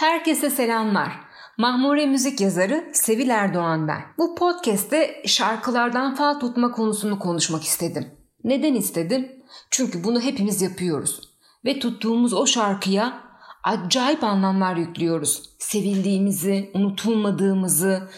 [0.00, 1.12] Herkese selamlar.
[1.58, 4.02] Mahmure müzik yazarı Sevil Erdoğan ben.
[4.18, 8.06] Bu podcast'te şarkılardan fal tutma konusunu konuşmak istedim.
[8.44, 9.32] Neden istedim?
[9.70, 11.20] Çünkü bunu hepimiz yapıyoruz.
[11.64, 13.22] Ve tuttuğumuz o şarkıya
[13.64, 15.42] acayip anlamlar yüklüyoruz.
[15.58, 18.08] Sevildiğimizi, unutulmadığımızı,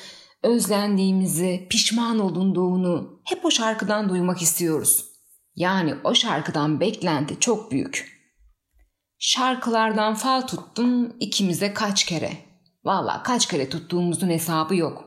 [0.42, 5.04] özlendiğimizi, pişman olunduğunu hep o şarkıdan duymak istiyoruz.
[5.56, 8.21] Yani o şarkıdan beklenti çok büyük.
[9.24, 12.32] Şarkılardan fal tuttum ikimize kaç kere.
[12.84, 15.04] Valla kaç kere tuttuğumuzun hesabı yok.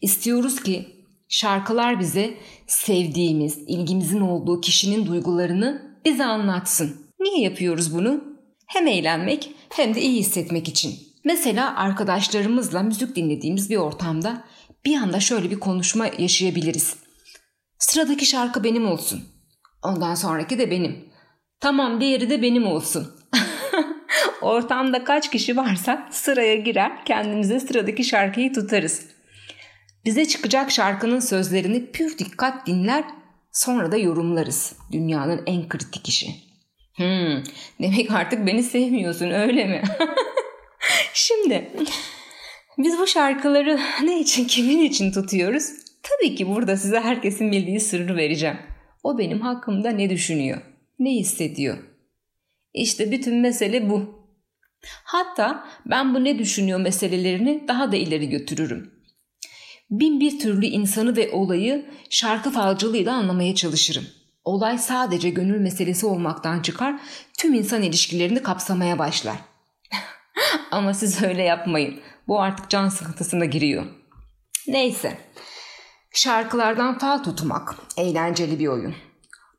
[0.00, 2.34] İstiyoruz ki şarkılar bize
[2.66, 7.06] sevdiğimiz, ilgimizin olduğu kişinin duygularını bize anlatsın.
[7.20, 8.24] Niye yapıyoruz bunu?
[8.66, 10.98] Hem eğlenmek hem de iyi hissetmek için.
[11.24, 14.44] Mesela arkadaşlarımızla müzik dinlediğimiz bir ortamda
[14.84, 16.96] bir anda şöyle bir konuşma yaşayabiliriz.
[17.78, 19.24] Sıradaki şarkı benim olsun.
[19.82, 21.08] Ondan sonraki de benim.
[21.60, 23.21] Tamam diğeri de benim olsun.
[24.42, 29.06] Ortamda kaç kişi varsa sıraya girer kendimize sıradaki şarkıyı tutarız.
[30.04, 33.04] Bize çıkacak şarkının sözlerini pür dikkat dinler
[33.52, 34.76] sonra da yorumlarız.
[34.92, 36.26] Dünyanın en kritik işi.
[36.96, 37.42] Hmm,
[37.82, 39.82] demek artık beni sevmiyorsun öyle mi?
[41.14, 41.70] Şimdi
[42.78, 45.64] biz bu şarkıları ne için kimin için tutuyoruz?
[46.02, 48.58] Tabii ki burada size herkesin bildiği sırrı vereceğim.
[49.02, 50.60] O benim hakkımda ne düşünüyor?
[50.98, 51.78] Ne hissediyor?
[52.74, 54.22] İşte bütün mesele bu.
[55.04, 58.90] Hatta ben bu ne düşünüyor meselelerini daha da ileri götürürüm.
[59.90, 64.06] Bin bir türlü insanı ve olayı şarkı falcılığıyla anlamaya çalışırım.
[64.44, 67.00] Olay sadece gönül meselesi olmaktan çıkar,
[67.38, 69.36] tüm insan ilişkilerini kapsamaya başlar.
[70.70, 72.00] Ama siz öyle yapmayın.
[72.28, 73.86] Bu artık can sıkıntısına giriyor.
[74.66, 75.18] Neyse.
[76.14, 78.94] Şarkılardan fal tutmak eğlenceli bir oyun.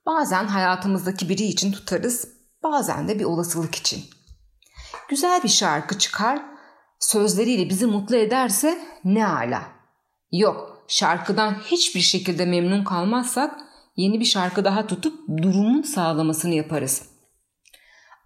[0.05, 2.27] Bazen hayatımızdaki biri için tutarız,
[2.63, 4.03] bazen de bir olasılık için.
[5.09, 6.41] Güzel bir şarkı çıkar,
[6.99, 9.63] sözleriyle bizi mutlu ederse ne ala.
[10.31, 13.59] Yok, şarkıdan hiçbir şekilde memnun kalmazsak
[13.95, 17.09] yeni bir şarkı daha tutup durumun sağlamasını yaparız.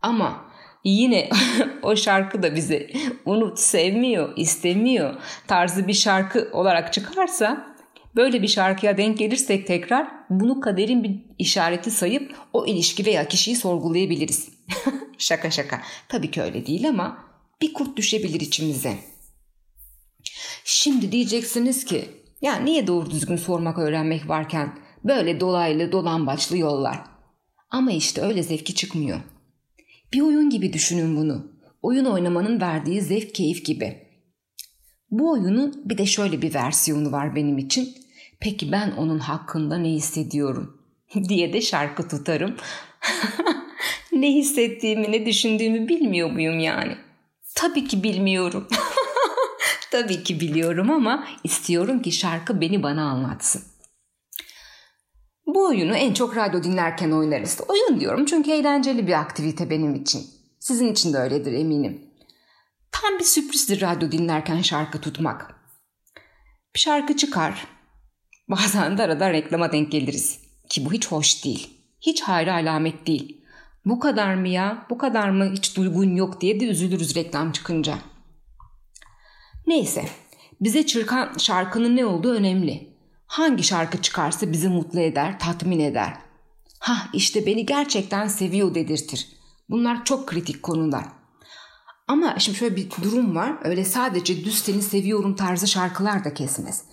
[0.02, 0.46] Ama
[0.84, 1.30] yine
[1.82, 2.92] o şarkı da bizi
[3.26, 5.16] unut, sevmiyor, istemiyor
[5.48, 7.77] tarzı bir şarkı olarak çıkarsa
[8.18, 13.56] böyle bir şarkıya denk gelirsek tekrar bunu kaderin bir işareti sayıp o ilişki veya kişiyi
[13.56, 14.50] sorgulayabiliriz.
[15.18, 15.82] şaka şaka.
[16.10, 17.18] Tabii ki öyle değil ama
[17.62, 18.98] bir kurt düşebilir içimize.
[20.64, 22.06] Şimdi diyeceksiniz ki
[22.42, 27.00] ya niye doğru düzgün sormak öğrenmek varken böyle dolaylı dolambaçlı yollar.
[27.70, 29.20] Ama işte öyle zevki çıkmıyor.
[30.14, 31.52] Bir oyun gibi düşünün bunu.
[31.82, 34.08] Oyun oynamanın verdiği zevk keyif gibi.
[35.12, 38.07] Bu oyunun bir de şöyle bir versiyonu var benim için.
[38.40, 40.82] Peki ben onun hakkında ne hissediyorum?
[41.30, 42.56] diye de şarkı tutarım.
[44.12, 46.98] ne hissettiğimi, ne düşündüğümü bilmiyor muyum yani?
[47.56, 48.68] Tabii ki bilmiyorum.
[49.92, 53.64] Tabii ki biliyorum ama istiyorum ki şarkı beni bana anlatsın.
[55.46, 57.60] Bu oyunu en çok radyo dinlerken oynarız.
[57.68, 60.26] Oyun diyorum çünkü eğlenceli bir aktivite benim için.
[60.60, 62.02] Sizin için de öyledir eminim.
[62.92, 65.56] Tam bir sürprizdir radyo dinlerken şarkı tutmak.
[66.76, 67.68] Bir şarkı çıkar.
[68.50, 70.40] Bazen de arada reklama denk geliriz.
[70.70, 71.70] Ki bu hiç hoş değil.
[72.02, 73.46] Hiç hayra alamet değil.
[73.86, 74.86] Bu kadar mı ya?
[74.90, 77.98] Bu kadar mı hiç duygun yok diye de üzülürüz reklam çıkınca.
[79.68, 80.06] Neyse.
[80.62, 82.98] Bize çırkan şarkının ne olduğu önemli.
[83.26, 86.14] Hangi şarkı çıkarsa bizi mutlu eder, tatmin eder.
[86.80, 89.28] Ha işte beni gerçekten seviyor dedirtir.
[89.70, 91.06] Bunlar çok kritik konular.
[92.08, 93.58] Ama şimdi şöyle bir durum var.
[93.64, 96.84] Öyle sadece düz seni seviyorum tarzı şarkılar da kesmez.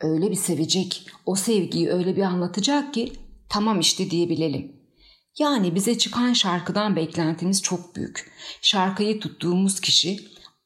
[0.00, 3.12] Öyle bir sevecek, o sevgiyi öyle bir anlatacak ki
[3.48, 4.76] tamam işte diyebilelim.
[5.38, 8.32] Yani bize çıkan şarkıdan beklentimiz çok büyük.
[8.62, 10.18] Şarkıyı tuttuğumuz kişi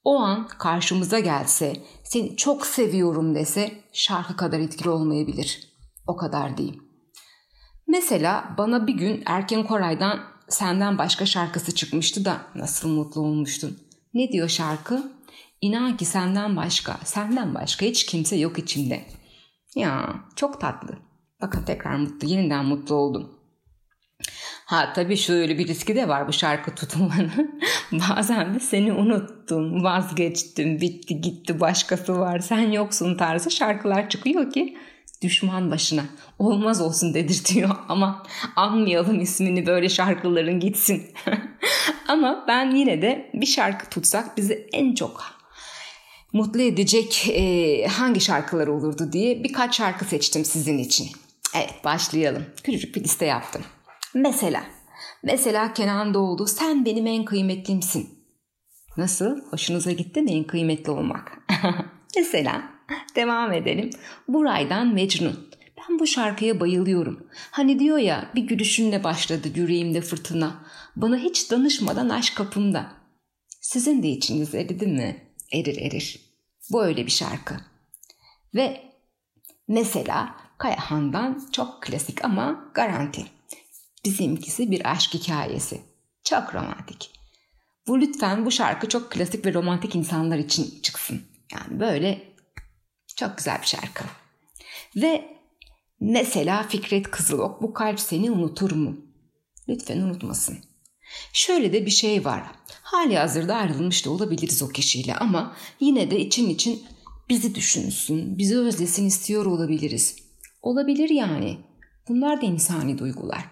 [0.05, 5.71] o an karşımıza gelse, seni çok seviyorum dese şarkı kadar etkili olmayabilir.
[6.07, 6.81] O kadar değil.
[7.87, 13.77] Mesela bana bir gün Erken Koray'dan Senden Başka şarkısı çıkmıştı da nasıl mutlu olmuştum.
[14.15, 15.12] Ne diyor şarkı?
[15.61, 19.05] İnan ki senden başka, senden başka hiç kimse yok içimde.
[19.75, 20.99] Ya çok tatlı.
[21.40, 23.40] Bakın tekrar mutlu, yeniden mutlu oldum.
[24.67, 27.61] Ha tabii şöyle bir riski de var bu şarkı tutulmanın.
[27.93, 34.76] Bazen de seni unuttum, vazgeçtim, bitti gitti başkası var, sen yoksun tarzı şarkılar çıkıyor ki
[35.22, 36.05] düşman başına
[36.38, 38.23] olmaz olsun dedirtiyor ama
[38.56, 41.02] anmayalım ismini böyle şarkıların gitsin.
[42.08, 45.39] ama ben yine de bir şarkı tutsak bizi en çok
[46.32, 51.09] mutlu edecek e, hangi şarkılar olurdu diye birkaç şarkı seçtim sizin için.
[51.55, 52.44] Evet başlayalım.
[52.65, 53.62] Küçücük bir liste yaptım.
[54.15, 54.65] Mesela,
[55.23, 58.09] mesela Kenan Doğulu sen benim en kıymetlimsin.
[58.97, 59.41] Nasıl?
[59.50, 61.38] Hoşunuza gitti mi en kıymetli olmak?
[62.17, 62.62] Mesela
[63.17, 63.91] devam edelim.
[64.29, 65.50] Buray'dan Mecnun.
[65.79, 67.26] Ben bu şarkıya bayılıyorum.
[67.50, 70.65] Hani diyor ya bir gülüşünle başladı yüreğimde fırtına.
[70.97, 72.93] Bana hiç danışmadan aşk kapımda.
[73.61, 75.30] Sizin de içiniz eridi mi?
[75.52, 76.20] Erir erir.
[76.70, 77.56] Bu öyle bir şarkı.
[78.55, 78.93] Ve
[79.69, 83.26] mesela Kayahan'dan çok klasik ama garanti.
[84.05, 85.81] Bizimkisi bir aşk hikayesi.
[86.25, 87.11] Çok romantik.
[87.87, 91.23] Bu lütfen bu şarkı çok klasik ve romantik insanlar için çıksın.
[91.52, 92.32] Yani böyle
[93.17, 94.05] çok güzel bir şarkı.
[94.97, 95.38] Ve
[96.00, 98.97] mesela Fikret Kızılok bu kalp seni unutur mu?
[99.69, 100.58] Lütfen unutmasın.
[101.33, 102.43] Şöyle de bir şey var.
[102.83, 106.83] Hali hazırda ayrılmış da olabiliriz o kişiyle ama yine de için için
[107.29, 110.17] bizi düşünsün, bizi özlesin istiyor olabiliriz.
[110.62, 111.59] Olabilir yani.
[112.09, 113.45] Bunlar da insani duygular.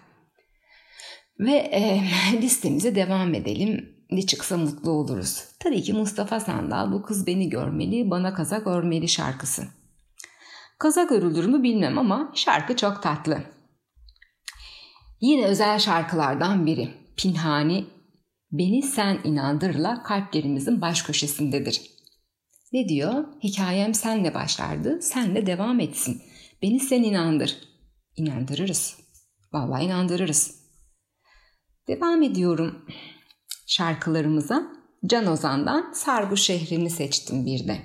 [1.39, 2.01] Ve e,
[2.41, 3.95] listemize devam edelim.
[4.11, 5.43] Ne çıksa mutlu oluruz.
[5.59, 9.67] Tabii ki Mustafa Sandal bu kız beni görmeli, bana kazak örmeli şarkısı.
[10.79, 13.43] Kazak örülür mü bilmem ama şarkı çok tatlı.
[15.21, 16.89] Yine özel şarkılardan biri.
[17.19, 17.85] Pinhani
[18.51, 21.81] Beni Sen inandırla kalplerimizin baş köşesindedir.
[22.73, 23.25] Ne diyor?
[23.43, 26.21] Hikayem senle başlardı, senle devam etsin.
[26.61, 27.57] Beni sen inandır.
[28.15, 28.97] İnandırırız.
[29.53, 30.55] Vallahi inandırırız.
[31.87, 32.85] Devam ediyorum
[33.67, 34.63] şarkılarımıza.
[35.05, 37.79] Can Ozan'dan Sarbu şehrini seçtim bir de.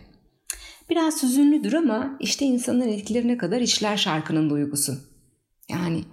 [0.90, 4.94] Biraz hüzünlüdür ama işte insanın etkilerine kadar işler şarkının duygusu.
[5.68, 6.04] Yani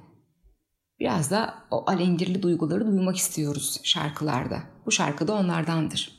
[1.01, 4.59] biraz da o alengirli duyguları duymak istiyoruz şarkılarda.
[4.85, 6.11] Bu şarkı da onlardandır.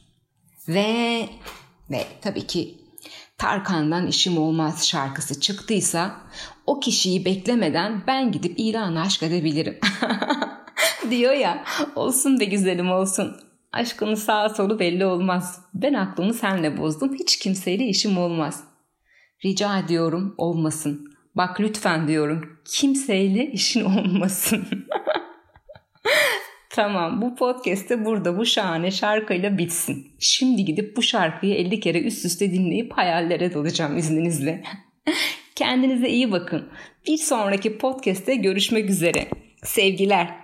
[0.68, 1.28] Ve
[1.90, 2.78] ve tabii ki
[3.38, 6.20] Tarkan'dan işim olmaz şarkısı çıktıysa
[6.66, 9.78] o kişiyi beklemeden ben gidip ilan aşk edebilirim.
[11.10, 11.64] Diyor ya
[11.96, 13.36] olsun be güzelim olsun.
[13.72, 15.60] Aşkının sağ solu belli olmaz.
[15.74, 17.14] Ben aklımı senle bozdum.
[17.14, 18.64] Hiç kimseyle işim olmaz.
[19.44, 21.11] Rica ediyorum olmasın.
[21.34, 22.60] Bak lütfen diyorum.
[22.64, 24.66] Kimseyle işin olmasın.
[26.70, 30.12] tamam bu podcast de burada bu şahane şarkıyla bitsin.
[30.18, 34.62] Şimdi gidip bu şarkıyı 50 kere üst üste dinleyip hayallere dalacağım izninizle.
[35.54, 36.68] Kendinize iyi bakın.
[37.06, 39.28] Bir sonraki podcast'te görüşmek üzere.
[39.64, 40.41] Sevgiler.